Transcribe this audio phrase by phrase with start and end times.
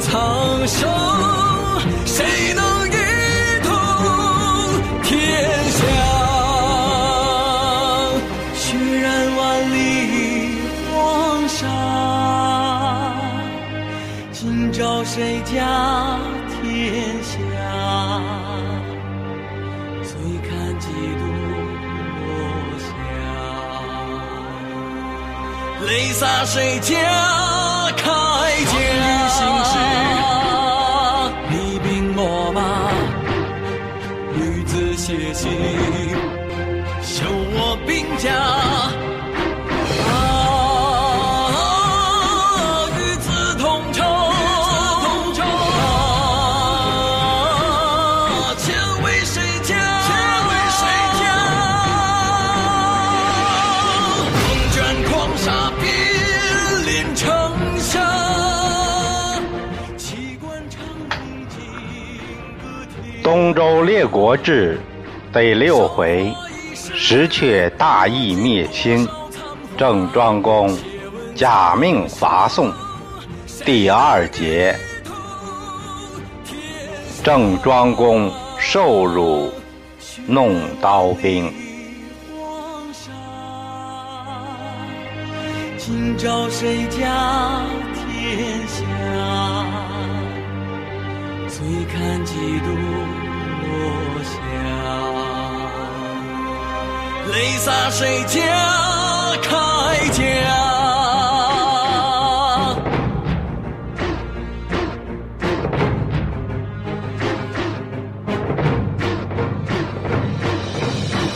[0.00, 0.88] 苍生
[2.04, 2.24] 谁
[2.54, 2.90] 能一
[3.62, 3.70] 统
[5.02, 5.08] 天
[5.70, 5.78] 下
[8.54, 9.74] 血染万里
[10.92, 11.58] 黄沙
[14.32, 16.18] 今朝谁家
[16.50, 16.62] 天
[17.22, 17.38] 下
[20.02, 20.10] 醉
[20.46, 21.24] 看几度
[22.20, 22.28] 落
[22.78, 22.86] 霞
[25.86, 27.35] 泪洒谁家
[38.18, 38.76] 家。
[63.26, 64.78] 东周列国志
[65.32, 66.32] 第六回：
[67.08, 69.08] 石阙大义灭亲，
[69.78, 70.76] 郑庄公
[71.36, 72.72] 假命伐宋。
[73.64, 74.76] 第二节：
[77.22, 79.52] 郑庄公受辱
[80.26, 81.54] 弄刀兵。
[85.78, 87.62] 今朝谁家
[87.94, 88.82] 天下？
[91.46, 93.25] 醉看几度。
[97.36, 98.40] 泪洒谁家
[99.42, 99.50] 铠
[100.10, 100.22] 甲？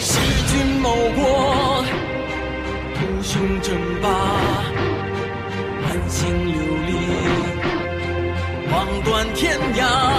[0.00, 0.09] 弑
[0.49, 1.84] 君谋国，
[2.94, 4.09] 图雄争霸，
[5.83, 6.56] 满心流
[6.87, 6.89] 离，
[8.72, 8.75] 望
[9.05, 10.09] 断天涯。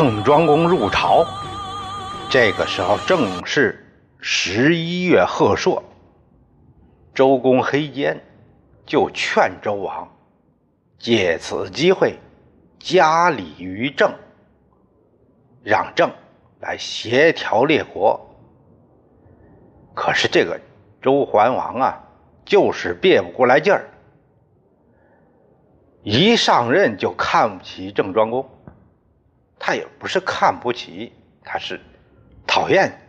[0.00, 1.26] 郑庄公入朝，
[2.30, 3.84] 这个时候正是
[4.20, 5.82] 十一月贺朔。
[7.12, 8.16] 周公黑肩
[8.86, 10.08] 就劝周王
[11.00, 12.16] 借此机会
[12.78, 14.14] 加礼于郑，
[15.64, 16.08] 让郑
[16.60, 18.24] 来协调列国。
[19.96, 20.60] 可是这个
[21.02, 22.00] 周桓王啊，
[22.44, 23.88] 就是别不过来劲儿，
[26.04, 28.48] 一上任就看不起郑庄公。
[29.58, 31.12] 他也不是看不起，
[31.44, 31.80] 他是
[32.46, 33.00] 讨厌。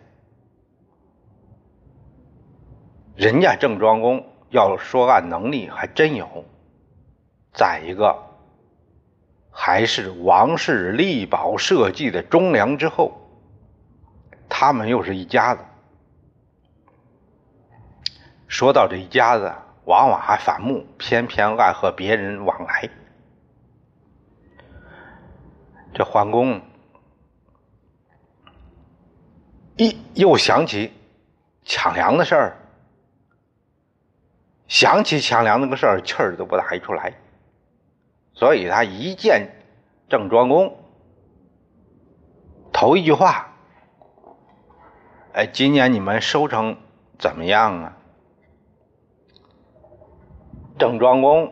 [3.16, 6.46] 人家郑庄公要说按能力还真有，
[7.54, 8.18] 再一个
[9.52, 13.30] 还是王室力保社稷的忠良之后，
[14.48, 15.64] 他们又是一家子。
[18.48, 19.54] 说到这一家子，
[19.86, 22.90] 往往还反目，偏偏爱和别人往来。
[25.94, 26.62] 这桓公
[29.78, 30.94] 一又想起
[31.64, 32.58] 抢粮的事儿，
[34.68, 37.14] 想起抢粮那个事儿，气儿都不打一处来。
[38.34, 39.50] 所以他一见
[40.08, 40.78] 郑庄公，
[42.72, 43.54] 头一句话
[45.34, 46.78] ：“哎，今年你们收成
[47.18, 47.98] 怎么样啊？”
[50.80, 51.52] 郑庄公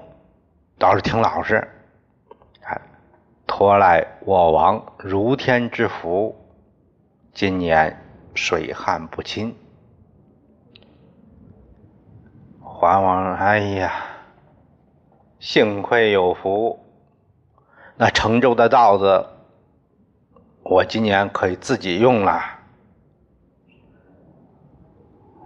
[0.78, 1.76] 倒是挺老实。
[3.57, 6.36] 托赖我王如天之福，
[7.33, 8.00] 今年
[8.36, 9.51] 水旱不侵。
[12.62, 13.92] 桓王，哎呀，
[15.39, 16.80] 幸亏有福，
[17.95, 19.25] 那成州的稻子，
[20.62, 22.39] 我今年可以自己用了。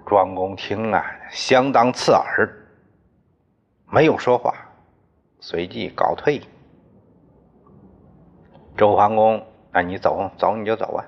[0.06, 2.68] 庄公听啊，相当刺耳，
[3.86, 4.54] 没有说话，
[5.40, 6.42] 随即告退。
[8.82, 11.06] 周桓公，那你走走你就走啊，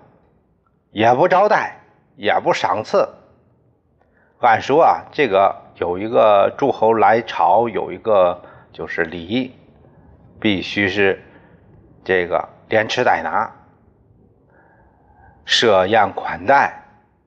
[0.92, 1.80] 也不招待，
[2.16, 3.10] 也不赏赐。
[4.40, 9.56] 按说啊，这个有一个诸侯来朝，有一个就是礼，
[10.40, 11.20] 必须是
[12.04, 13.52] 这个连吃带拿，
[15.44, 16.80] 设宴款待，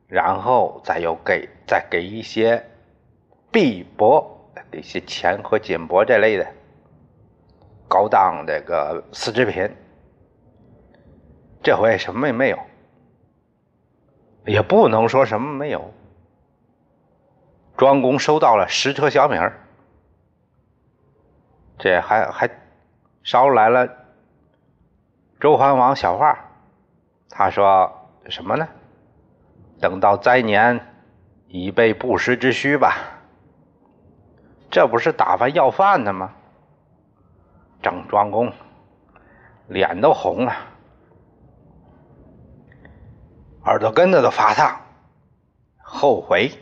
[0.06, 2.64] 然后再有给再给一些
[3.50, 4.25] 币帛，
[4.70, 6.46] 一些钱和金帛这类的
[7.88, 9.69] 高档这个丝织品。
[11.67, 12.61] 这回什么也没有，
[14.45, 15.93] 也不能说什么没有。
[17.77, 19.67] 庄公收到了十车小米儿，
[21.77, 22.49] 这还还
[23.25, 23.89] 捎来了
[25.41, 26.39] 周桓王小话，
[27.29, 27.93] 他说
[28.29, 28.69] 什么呢？
[29.81, 30.81] 等到灾年，
[31.49, 32.95] 以备不时之需吧。
[34.71, 36.33] 这不是打发要饭的吗？
[37.83, 38.53] 郑庄公
[39.67, 40.55] 脸都红了。
[43.67, 44.81] 耳朵根子都发烫，
[45.83, 46.53] 后悔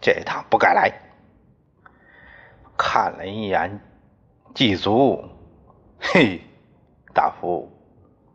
[0.00, 0.92] 这趟不该来。
[2.76, 3.78] 看了一眼
[4.56, 5.24] 祭祖，
[6.00, 6.40] 嘿，
[7.14, 7.70] 大夫，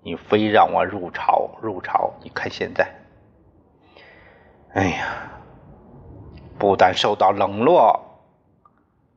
[0.01, 2.89] 你非让我入朝入朝，你看现在，
[4.73, 5.29] 哎呀，
[6.57, 7.99] 不但受到冷落，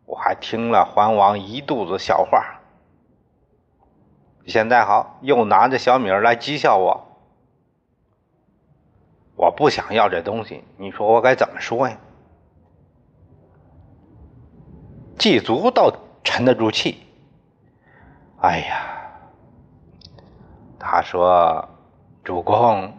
[0.05, 2.61] 我还听了桓王一肚子笑话。
[4.47, 7.06] 现在好，又拿着小米来讥笑我。
[9.37, 11.99] 我不想要这东西，你说我该怎么说呀？
[15.19, 15.93] 祭祖倒
[16.25, 17.03] 沉得住气。
[18.41, 19.11] 哎呀，
[20.79, 21.69] 他说
[22.23, 22.93] ：“主公，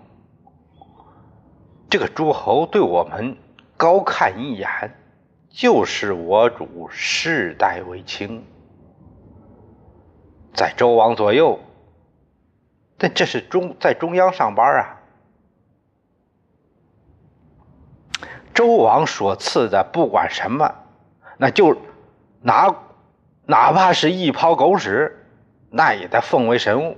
[1.89, 3.37] 这个诸侯对我们
[3.77, 4.67] 高看一眼，
[5.49, 8.43] 就是我主世代为卿，
[10.53, 11.59] 在周王左右，
[12.97, 14.93] 但这是中在中央上班啊。”
[18.57, 20.73] 周王所赐的，不管什么，
[21.37, 21.77] 那就
[22.41, 22.73] 哪
[23.45, 25.27] 哪怕是一泡狗屎，
[25.69, 26.97] 那也得奉为神物。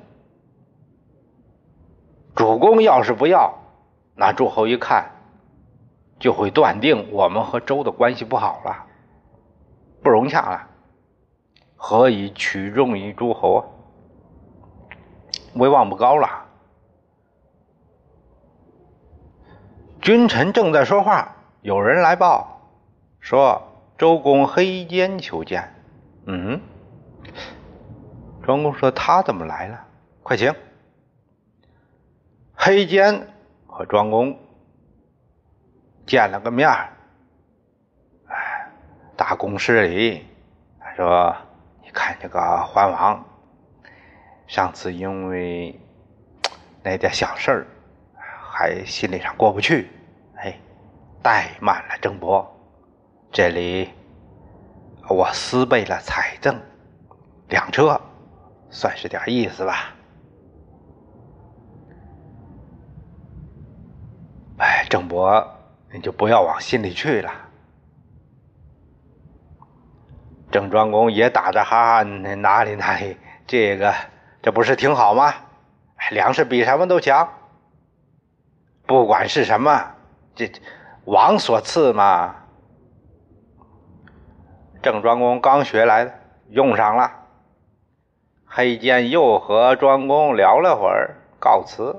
[2.33, 3.53] 主公要是不要，
[4.15, 5.11] 那诸侯一看，
[6.17, 8.85] 就会断定我们和周的关系不好了，
[10.01, 10.65] 不融洽了。
[11.75, 13.61] 何以取重于诸侯啊？
[15.55, 16.45] 威望不高了。
[20.01, 21.35] 君臣正在说话。
[21.61, 22.61] 有人来报，
[23.19, 25.75] 说周公黑肩求见。
[26.25, 26.61] 嗯，
[28.41, 29.85] 庄公说他怎么来了？
[30.23, 30.55] 快请。
[32.53, 33.27] 黑肩
[33.67, 34.39] 和庄公
[36.05, 36.69] 见了个面
[38.27, 38.69] 哎，
[39.17, 40.25] 大公施礼。
[40.79, 41.35] 他说
[41.83, 43.25] ：“你看这个桓王，
[44.47, 45.77] 上次因为
[46.83, 47.67] 那点小事儿，
[48.15, 49.89] 还心理上过不去。”
[51.21, 52.49] 怠慢了郑伯，
[53.29, 53.89] 这里
[55.09, 56.57] 我私备了财赠
[57.49, 57.99] 两车，
[58.69, 59.93] 算是点意思吧。
[64.59, 65.45] 哎，郑伯，
[65.91, 67.31] 你就不要往心里去了。
[70.49, 73.93] 郑庄公也打着哈哈，哪里哪里，这个
[74.41, 75.33] 这不是挺好吗？
[76.11, 77.27] 粮食比什么都强，
[78.87, 79.95] 不管是什么，
[80.33, 80.49] 这。
[81.09, 82.35] 王所赐嘛，
[84.83, 86.13] 郑庄公刚学来的，
[86.49, 87.11] 用上了。
[88.45, 91.95] 黑肩又和庄公聊了会儿，告辞。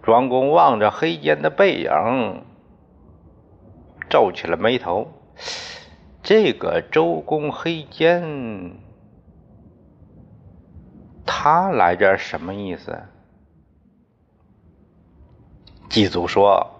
[0.00, 2.44] 庄公望着黑肩的背影，
[4.08, 5.08] 皱起了眉头。
[6.22, 8.76] 这个周公黑肩，
[11.26, 12.96] 他来这什么意思？
[15.88, 16.76] 祭祖说。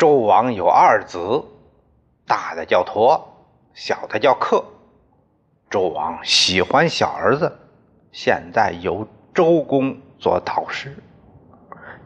[0.00, 1.44] 周王有二子，
[2.26, 3.20] 大的叫佗，
[3.74, 4.64] 小的叫克。
[5.68, 7.58] 周王喜欢小儿子，
[8.10, 10.96] 现在由周公做导师，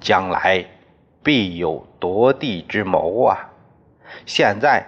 [0.01, 0.67] 将来
[1.23, 3.49] 必有夺地之谋啊！
[4.27, 4.85] 现在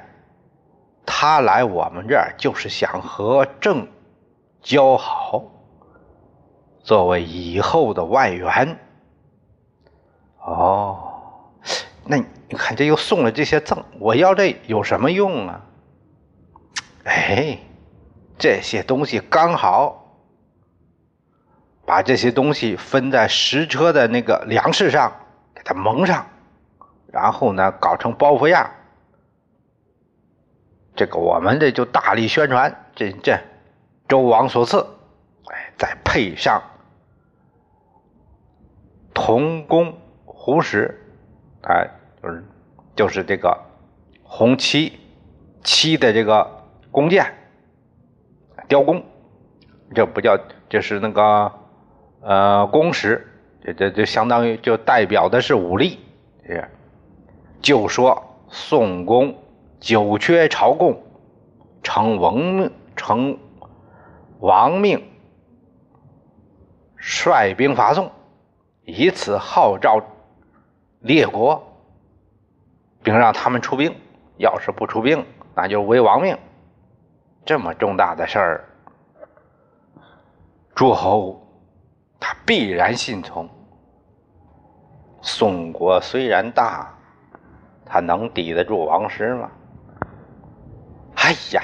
[1.06, 3.86] 他来我们这儿，就是想和郑
[4.60, 5.44] 交好，
[6.82, 8.76] 作为以后的外援。
[10.40, 11.12] 哦。
[12.08, 15.66] 那你看，这又送了这些赠，我要这有什么用啊？
[17.04, 17.58] 哎，
[18.38, 20.16] 这些东西刚好
[21.84, 25.12] 把这些东西分在十车的那个粮食上，
[25.54, 26.26] 给它蒙上，
[27.12, 28.70] 然后呢，搞成包袱样。
[30.94, 33.38] 这个我们这就大力宣传，这这
[34.08, 34.86] 周王所赐，
[35.46, 36.62] 哎，再配上
[39.12, 41.02] 铜弓虎矢。
[41.68, 41.90] 哎，
[42.22, 42.44] 就是
[42.94, 43.58] 就是这个
[44.22, 44.92] 红漆
[45.64, 46.48] 漆的这个
[46.92, 47.26] 弓箭，
[48.68, 49.04] 雕弓，
[49.92, 51.52] 这不叫，这是那个
[52.20, 53.26] 呃弓矢，
[53.64, 55.98] 这这这相当于就代表的是武力。
[56.46, 56.68] 这
[57.60, 59.36] 就说宋公
[59.80, 61.02] 九缺朝贡，
[61.82, 63.36] 成王命成
[64.38, 65.02] 王命，
[66.96, 68.12] 率兵伐宋，
[68.84, 70.00] 以此号召。
[71.06, 71.62] 列国，
[73.02, 73.94] 并让他们出兵。
[74.38, 76.36] 要是不出兵，那就违亡命。
[77.44, 78.64] 这么重大的事儿，
[80.74, 81.40] 诸侯
[82.18, 83.48] 他必然信从。
[85.22, 86.92] 宋国虽然大，
[87.84, 89.50] 他能抵得住王师吗？
[91.14, 91.62] 哎呀，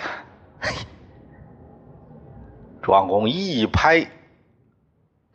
[2.80, 4.06] 庄公一拍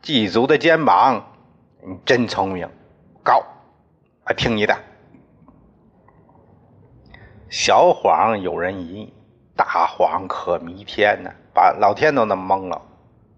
[0.02, 1.24] 祭祖的肩膀，
[1.86, 2.68] 你真聪明，
[3.22, 3.42] 高，
[4.28, 4.78] 啊，听你的。
[7.48, 9.10] 小谎有人疑，
[9.56, 12.82] 大谎可弥天呢，把老天都弄蒙了，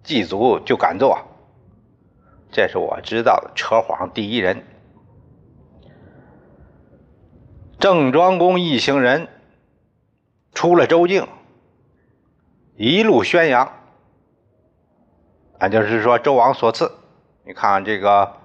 [0.03, 1.17] 祭祖就敢做。
[2.51, 4.65] 这是我知道的扯谎第一人。
[7.79, 9.29] 郑庄公一行人
[10.53, 11.29] 出了周境，
[12.75, 13.73] 一路宣扬，
[15.61, 16.91] 啊就是说周王所赐。
[17.45, 18.37] 你看这个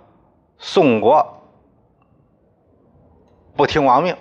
[0.60, 1.35] 宋国
[3.57, 4.17] 不听王命，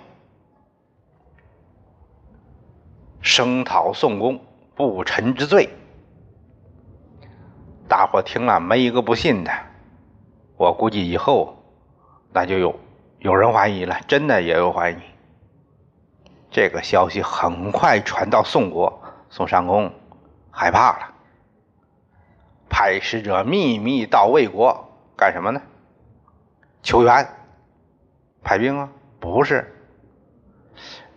[3.19, 4.39] 声讨宋公，
[4.75, 5.67] 不臣之罪。
[7.85, 9.51] 大伙听了没一个不信的。
[10.55, 11.57] 我估计以后
[12.31, 12.79] 那就有
[13.19, 14.97] 有人怀疑了，真的也有怀疑。
[16.49, 19.91] 这个消息很快传到宋国，宋襄公
[20.49, 21.13] 害怕了。
[22.69, 25.61] 派使者秘密到魏国干什么呢？
[26.81, 27.27] 求援，
[28.41, 28.89] 派兵啊？
[29.33, 29.73] 不是，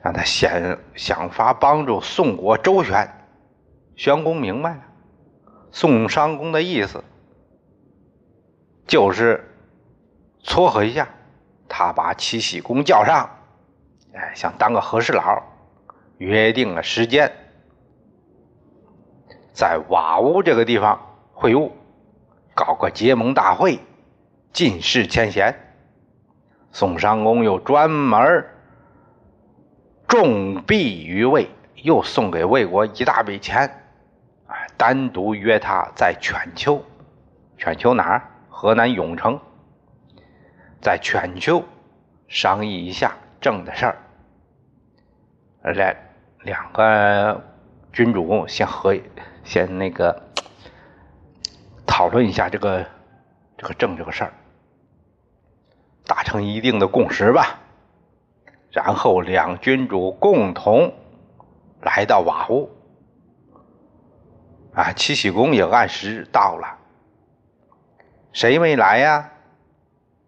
[0.03, 3.09] 让他先想法帮助宋国周旋。
[3.97, 4.83] 宣公明白了，
[5.71, 7.05] 宋襄公的意思
[8.87, 9.45] 就是
[10.41, 11.09] 撮合一下，
[11.69, 13.29] 他把齐僖公叫上，
[14.15, 15.43] 哎，想当个和事佬，
[16.17, 17.31] 约定了时间，
[19.53, 21.05] 在瓦屋这个地方。
[21.41, 21.71] 会晤，
[22.53, 23.79] 搞个结盟大会，
[24.53, 25.67] 尽释前嫌。
[26.78, 28.47] 宋襄公又专门
[30.06, 33.68] 重币于魏，又送给魏国一大笔钱，
[34.47, 36.80] 啊，单独约他在犬丘，
[37.56, 38.30] 犬丘哪儿？
[38.49, 39.40] 河南永城，
[40.80, 41.64] 在犬丘
[42.28, 43.97] 商议一下政的事儿。
[45.62, 45.97] 来，
[46.44, 47.42] 两个
[47.92, 48.97] 君主先和，
[49.42, 50.23] 先那个。
[51.85, 52.87] 讨论一下这个
[53.56, 54.32] 这个政这个事儿，
[56.09, 57.61] 达成一定的共识吧。
[58.73, 60.93] 然后两君主共同
[61.83, 62.69] 来到瓦屋，
[64.75, 66.79] 啊，七喜公也按时到了。
[68.33, 69.31] 谁没来呀？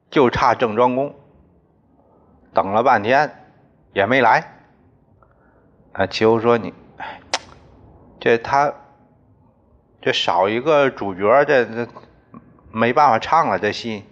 [0.09, 1.13] 就差郑庄公。
[2.55, 3.45] 等了半天
[3.93, 4.53] 也没来。
[5.95, 6.73] 啊，齐侯说：“你，
[8.21, 8.73] 这他。”
[10.03, 11.87] 这少一个主角，这这
[12.73, 13.59] 没办法唱了。
[13.59, 14.07] 这戏，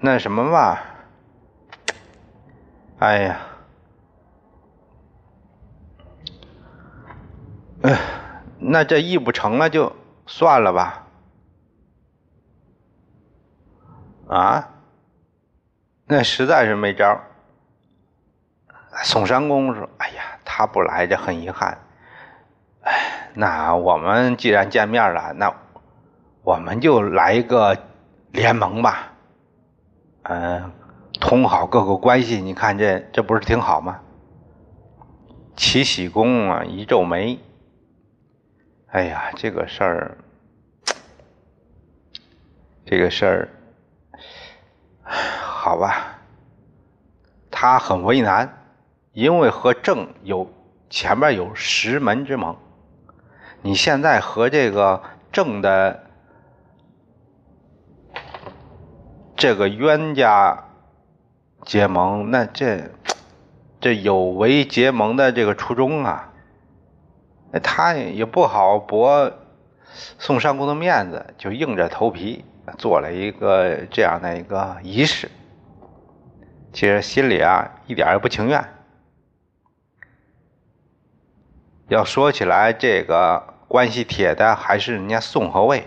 [0.00, 0.84] 那什么吧？
[3.00, 3.40] 哎呀，
[7.82, 7.98] 哎，
[8.58, 9.94] 那这议不成了，就
[10.26, 11.06] 算了吧。
[14.28, 14.68] 啊，
[16.06, 17.20] 那实在是没招。
[19.04, 21.78] 宋襄公说：“哎呀，他不来，这很遗憾。”
[22.82, 25.54] 哎，那我们既然见面了，那
[26.42, 27.76] 我们就来一个
[28.32, 29.07] 联盟吧，
[30.30, 30.70] 嗯，
[31.20, 32.40] 通好各个关系。
[32.40, 34.00] 你看这这不是挺好吗？
[35.56, 37.38] 齐喜公啊，一皱眉，
[38.88, 40.18] 哎呀，这个事儿，
[42.84, 43.48] 这个事儿，
[45.02, 46.18] 好吧，
[47.50, 48.66] 他很为难，
[49.12, 50.52] 因为和郑有
[50.90, 52.54] 前面有石门之盟。
[53.62, 56.07] 你现在和这个郑的
[59.38, 60.64] 这个冤家
[61.64, 62.90] 结盟，那这
[63.80, 66.32] 这有违结盟的这个初衷啊！
[67.62, 69.32] 他也不好驳
[70.18, 72.44] 宋襄公的面子，就硬着头皮
[72.78, 75.30] 做了一个这样的一个仪式。
[76.72, 78.64] 其实心里啊一点也不情愿。
[81.86, 85.86] 要说起来，这个关系铁的还是人家宋和魏，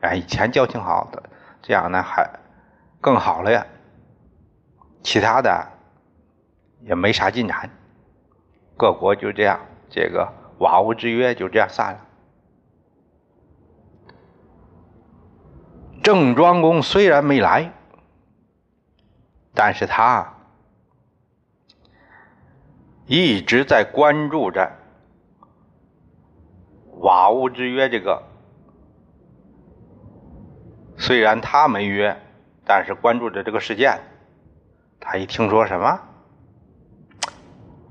[0.00, 1.22] 哎，以前交情好的，
[1.60, 2.26] 这样呢还
[3.00, 3.66] 更好了呀。
[5.02, 5.66] 其他的
[6.82, 7.70] 也没啥进展，
[8.76, 12.06] 各国就这样，这个瓦屋之约就这样散了。
[16.02, 17.72] 郑庄公虽然没来，
[19.54, 20.34] 但是他
[23.06, 24.70] 一直在关注着。
[27.00, 28.22] 瓦屋之约，这个
[30.98, 32.14] 虽然他没约，
[32.72, 33.98] 但是关注着这个事件。
[35.00, 36.00] 他一听说什么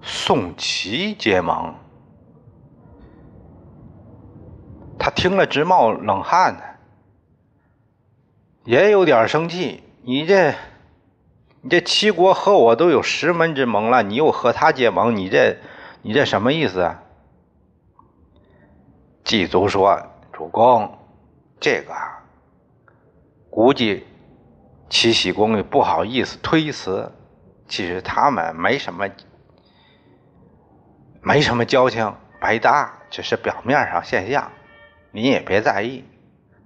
[0.01, 1.75] 宋齐结盟，
[4.97, 6.61] 他听了直冒冷汗呢，
[8.63, 9.83] 也有点生气。
[10.03, 10.53] 你这，
[11.59, 15.57] 你这齐国和我都有石门之盟了，你又和他结盟，你这，
[16.03, 17.03] 你这什么意思啊？
[19.25, 20.97] 祭祖说：“主公，
[21.59, 21.93] 这个
[23.49, 24.07] 估计
[24.89, 27.11] 齐僖公也不好意思推辞。
[27.67, 29.07] 其实他们没什么，
[31.21, 34.51] 没什么交情，白搭，只是表面上现象，
[35.11, 36.03] 你也别在意。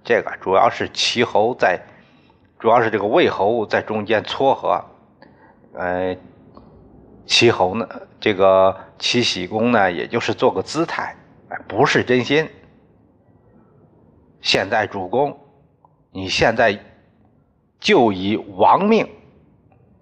[0.02, 1.78] 这个主要是齐侯在，
[2.58, 4.82] 主要是这个魏侯在中间撮合。
[5.74, 6.16] 呃，
[7.26, 7.86] 齐侯呢，
[8.18, 11.14] 这个齐僖公呢，也就是做个姿态，
[11.68, 12.48] 不是真心。
[14.40, 15.38] 现在主公，
[16.12, 16.78] 你现在
[17.84, 19.06] 就以亡命，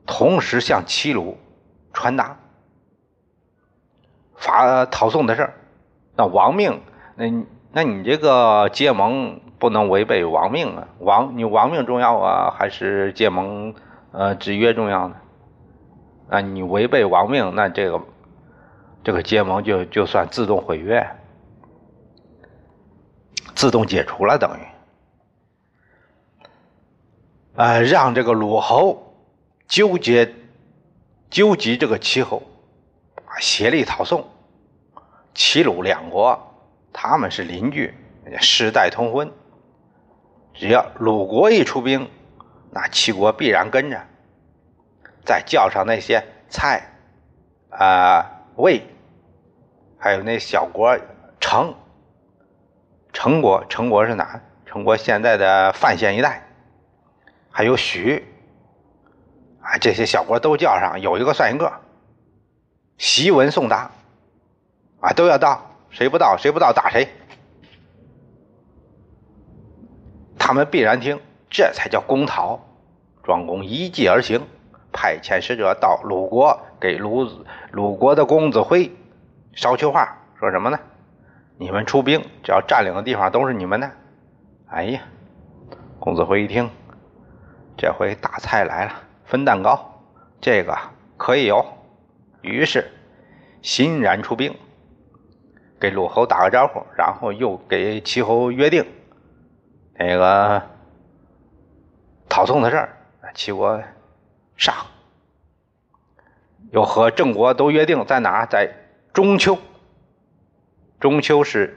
[0.07, 1.37] 同时向齐鲁
[1.93, 2.39] 传达
[4.37, 5.55] 发讨宋的事儿。
[6.15, 6.81] 那亡命，
[7.17, 7.27] 那
[7.73, 10.87] 那你这个结盟不能违背亡命啊！
[11.01, 13.75] 亡你亡命重要啊，还是结盟
[14.13, 15.17] 呃制约重要呢？
[16.29, 18.01] 啊，你违背亡命，那这个
[19.03, 21.05] 这个结盟就就算自动毁约。
[23.57, 24.63] 自动解除了，等于，
[27.55, 29.15] 呃，让这个鲁侯
[29.69, 30.35] 纠结
[31.29, 32.43] 纠集这个齐侯，
[33.41, 34.27] 协力讨宋。
[35.35, 36.55] 齐鲁两国
[36.93, 37.95] 他们是邻居，
[38.41, 39.31] 世代通婚，
[40.55, 42.11] 只要鲁国一出兵，
[42.71, 44.01] 那齐国必然跟着。
[45.25, 46.83] 再叫上那些蔡、
[47.71, 48.25] 啊
[48.57, 48.83] 魏，
[49.99, 50.99] 还有那小国
[51.39, 51.75] 成。
[53.13, 54.41] 成国，成国是哪？
[54.65, 56.47] 成国现在的范县一带，
[57.53, 58.25] 还有许，
[59.61, 61.71] 啊，这些小国都叫上，有一个算一个。
[62.99, 63.91] 檄文送达，
[65.01, 67.07] 啊，都要到，谁不到，谁不到打谁。
[70.39, 72.59] 他们必然听，这才叫公讨。
[73.23, 74.41] 庄公依计而行，
[74.93, 77.31] 派遣使者到鲁国，给鲁
[77.71, 78.91] 鲁国的公子辉
[79.55, 80.81] 捎去话，说什么呢？
[81.59, 83.91] 你们出兵，只要占领的地方都是你们的。
[84.67, 85.03] 哎呀，
[86.01, 86.69] 公子辉一听，
[87.83, 88.93] 这回大菜来了，
[89.25, 90.01] 分蛋糕，
[90.41, 90.79] 这个
[91.17, 91.67] 可以有。
[92.41, 92.89] 于是
[93.61, 94.57] 欣然出兵，
[95.81, 98.87] 给鲁侯打个招呼，然后又给齐侯约定
[99.95, 100.63] 那个
[102.29, 102.97] 讨宋的事儿。
[103.35, 103.83] 齐国
[104.57, 104.73] 上，
[106.71, 108.73] 又和郑国都约定在哪，在
[109.13, 109.59] 中秋。
[111.01, 111.77] 中秋是，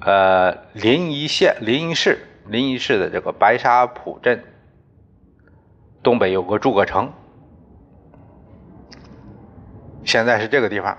[0.00, 4.44] 呃，临沂县临沂市临沂市的这个白沙浦镇
[6.02, 7.12] 东北有个诸葛城，
[10.04, 10.96] 现在是这个地方。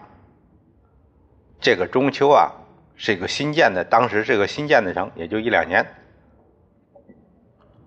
[1.60, 2.52] 这个中秋啊，
[2.96, 5.86] 是一个新建的，当时是个新建的城，也就一两年。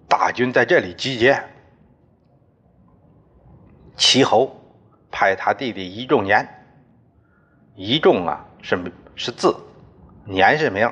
[0.08, 1.40] 大军在这里集结，
[3.94, 4.60] 齐侯
[5.10, 6.46] 派他弟弟一仲年。
[7.76, 9.54] 一仲啊，是是字，
[10.24, 10.90] 年是名。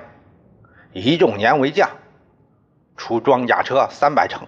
[0.93, 1.91] 一仲年为将，
[2.99, 4.47] 出装甲车三百乘。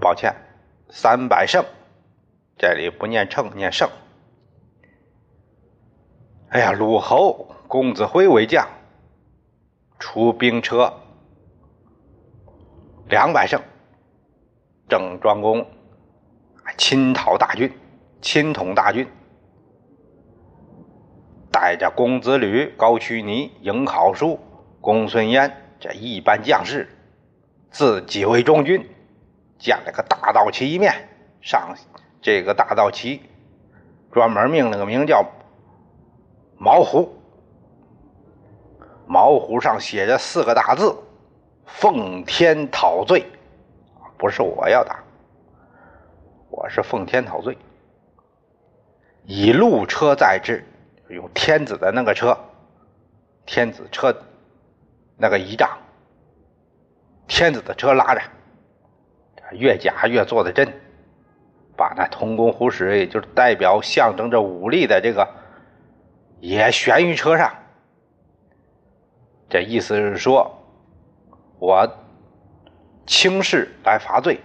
[0.00, 0.34] 抱歉，
[0.88, 1.62] 三百乘，
[2.56, 3.90] 这里不念乘，念胜。
[6.48, 8.66] 哎呀，鲁侯公子辉为将，
[9.98, 10.94] 出兵车
[13.10, 13.60] 两百乘。
[14.88, 15.66] 郑庄公
[16.78, 17.70] 亲讨大军。
[18.20, 19.08] 亲统大军，
[21.50, 24.38] 带着公子吕、高渠尼、颍考叔、
[24.82, 26.88] 公孙渊这一班将士，
[27.70, 28.84] 自己为中军，
[29.56, 31.08] 建了个大道旗一面。
[31.40, 31.74] 上
[32.20, 33.22] 这个大道旗，
[34.10, 35.24] 专门命了个名叫
[36.58, 37.16] 毛胡，
[39.06, 40.96] 毛胡上写着四个大字
[41.64, 43.24] ：“奉天讨罪。”
[44.18, 45.02] 不是我要打，
[46.50, 47.56] 我是奉天讨罪。
[49.24, 50.64] 以鹿车载之，
[51.08, 52.36] 用天子的那个车，
[53.46, 54.12] 天子车
[55.22, 55.78] 那个仪仗，
[57.28, 58.20] 天子的车拉着，
[59.52, 60.66] 越甲越做的真，
[61.76, 65.28] 把那铜弓虎矢，就是代表象征着武力的这个，
[66.40, 67.54] 也悬于车上。
[69.48, 70.58] 这意思是说，
[71.60, 71.88] 我
[73.06, 74.40] 轻视来罚罪，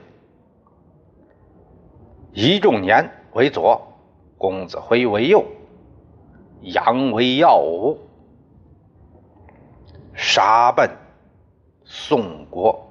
[2.34, 3.82] 仪仲年为左。
[4.38, 5.44] 公子辉为右，
[6.62, 8.07] 杨为耀武，
[10.17, 10.89] 杀奔
[11.86, 12.87] 宋国。